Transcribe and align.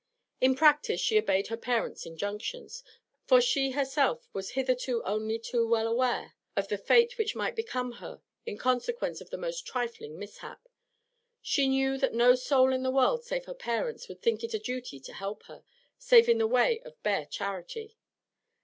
In 0.39 0.55
practice 0.55 0.99
she 0.99 1.19
obeyed 1.19 1.49
her 1.49 1.57
parents' 1.57 2.07
injunctions, 2.07 2.83
for 3.27 3.39
she 3.39 3.69
herself 3.73 4.27
was 4.33 4.53
hitherto 4.57 5.03
only 5.03 5.37
too 5.37 5.67
well 5.67 5.85
aware 5.85 6.33
of 6.55 6.69
the 6.69 6.77
fate 6.79 7.19
which 7.19 7.35
might 7.35 7.51
come 7.67 7.91
upon 7.93 7.99
her 7.99 8.21
in 8.43 8.57
consequence 8.57 9.21
of 9.21 9.29
the 9.29 9.37
most 9.37 9.63
trifling 9.67 10.17
mishap; 10.17 10.67
she 11.39 11.67
knew 11.69 11.99
that 11.99 12.15
no 12.15 12.33
soul 12.33 12.73
in 12.73 12.81
the 12.81 12.89
world 12.89 13.23
save 13.23 13.45
her 13.45 13.53
parents 13.53 14.07
would 14.09 14.23
think 14.23 14.43
it 14.43 14.55
a 14.55 14.59
duty 14.59 14.99
to 14.99 15.13
help 15.13 15.43
her, 15.43 15.63
save 15.99 16.27
in 16.27 16.39
the 16.39 16.47
way 16.47 16.79
of 16.79 16.99
bare 17.03 17.27
charity. 17.27 17.95